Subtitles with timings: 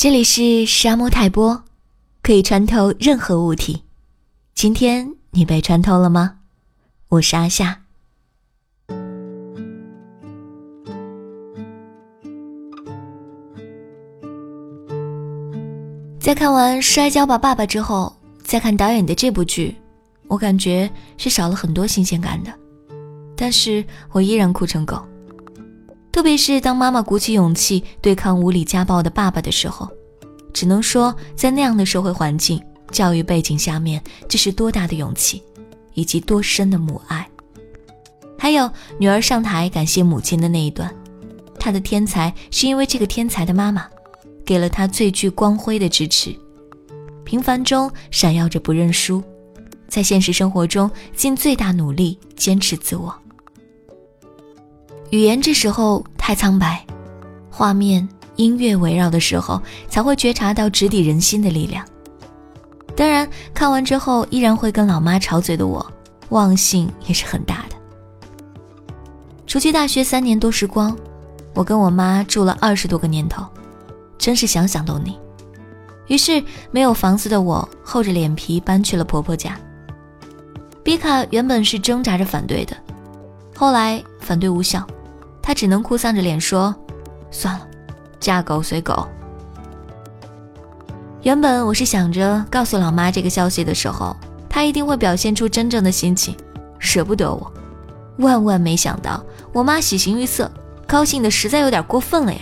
[0.00, 1.64] 这里是沙漠泰波，
[2.22, 3.82] 可以穿透任何物体。
[4.54, 6.36] 今天你被穿透了吗？
[7.08, 7.80] 我是阿夏。
[16.20, 19.74] 在看完《摔跤吧，爸爸》之后，再看导演的这部剧，
[20.28, 22.54] 我感觉是少了很多新鲜感的。
[23.34, 25.07] 但是我依然哭成狗。
[26.18, 29.88] 特别是当妈妈鼓起勇气对抗无理家暴的爸爸的时候，
[30.52, 32.60] 只能说在那样的社会环境、
[32.90, 35.40] 教育背景下面，这是多大的勇气，
[35.94, 37.24] 以及多深的母爱。
[38.36, 40.92] 还有女儿上台感谢母亲的那一段，
[41.56, 43.86] 她的天才是因为这个天才的妈妈，
[44.44, 46.34] 给了她最具光辉的支持。
[47.24, 49.22] 平凡中闪耀着不认输，
[49.86, 53.14] 在现实生活中尽最大努力坚持自我。
[55.10, 56.84] 语言这时候太苍白，
[57.50, 61.82] 画面、音乐围绕的时候，才会觉察到直抵人心的力量。
[62.94, 65.84] 当然，看完之后依然会跟老妈吵嘴的我，
[66.28, 67.76] 忘性也是很大的。
[69.46, 70.94] 除去大学三年多时光，
[71.54, 73.42] 我跟我妈住了二十多个年头，
[74.18, 75.18] 真是想想都腻。
[76.08, 79.58] 于是，没有房子的我厚着脸皮搬去了婆婆家。
[80.82, 82.76] 比卡原本是挣扎着反对的，
[83.56, 84.86] 后来反对无效。
[85.48, 86.76] 他只能哭丧着脸说
[87.32, 87.66] ：“算了，
[88.20, 89.08] 嫁狗随狗。”
[91.24, 94.14] 原本我是想着告诉老妈这个消息的时候，
[94.46, 96.36] 她一定会表现出真正的心情，
[96.78, 97.50] 舍不得我。
[98.18, 100.50] 万万没想到，我妈喜形于色，
[100.86, 102.40] 高兴的实在有点过分了呀。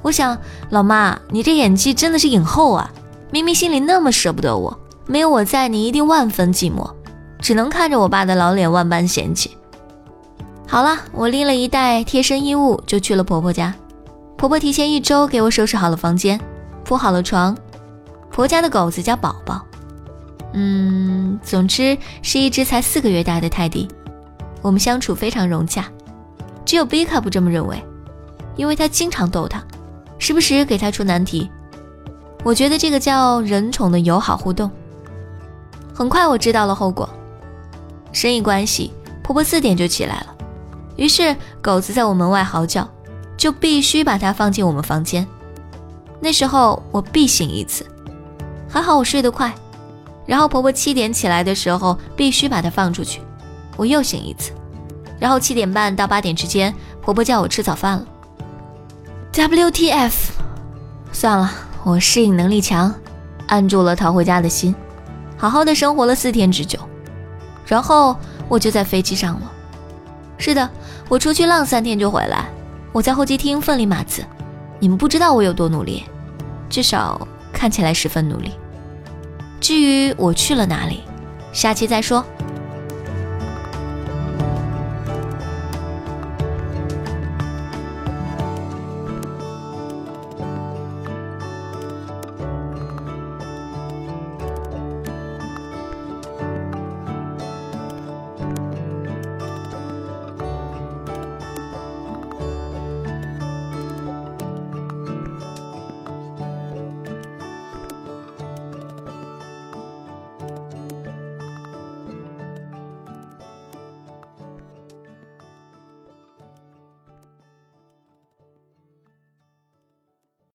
[0.00, 0.38] 我想，
[0.70, 2.88] 老妈，你这演技真的是影后啊！
[3.32, 6.88] 明明心里那么舍不得我，没有我在，你一定万分寂寞，
[7.40, 9.56] 只能看着我爸的老脸万般嫌弃。
[10.72, 13.74] 好了，我拎了一袋贴身衣物就去了婆婆家。
[14.38, 16.40] 婆婆提前一周给我收拾好了房间，
[16.82, 17.54] 铺好了床。
[18.30, 19.60] 婆家的狗子叫宝宝，
[20.54, 23.86] 嗯，总之是一只才四个月大的泰迪。
[24.62, 25.84] 我们相处非常融洽，
[26.64, 27.76] 只有贝卡不这么认为，
[28.56, 29.62] 因为他经常逗他，
[30.18, 31.50] 时不时给他出难题。
[32.42, 34.70] 我觉得这个叫人宠的友好互动。
[35.92, 37.06] 很快我知道了后果，
[38.10, 38.90] 生意关系，
[39.22, 40.36] 婆婆四点就起来了。
[40.96, 42.88] 于是狗子在我门外嚎叫，
[43.36, 45.26] 就必须把它放进我们房间。
[46.20, 47.84] 那时候我必醒一次，
[48.68, 49.52] 还好我睡得快。
[50.24, 53.20] 然后婆婆七点起来的时候，必须把它放出去，
[53.76, 54.52] 我又醒一次。
[55.18, 58.06] 然后七点半到八点之间，婆婆叫我吃早饭了。
[59.32, 60.12] WTF，
[61.10, 61.50] 算了，
[61.84, 62.94] 我适应能力强，
[63.48, 64.74] 按住了逃回家的心，
[65.36, 66.78] 好好的生活了四天之久。
[67.66, 68.16] 然后
[68.48, 69.52] 我就在飞机上了。
[70.42, 70.68] 是的，
[71.08, 72.46] 我出去浪三天就回来。
[72.90, 74.24] 我在候机厅奋力码字，
[74.80, 76.02] 你们不知道我有多努力，
[76.68, 78.50] 至少看起来十分努力。
[79.60, 81.02] 至于我去了哪里，
[81.52, 82.26] 下期再说。